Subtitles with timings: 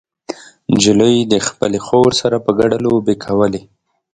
[0.71, 3.61] نجلۍ د خپلې خور سره په ګډه لوبې کولې.